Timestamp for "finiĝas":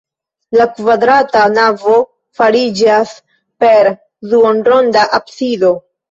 2.39-3.11